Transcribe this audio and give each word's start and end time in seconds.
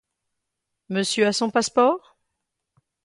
Monsieur 0.89 1.27
a 1.27 1.31
son 1.31 1.51
passeport? 1.51 2.17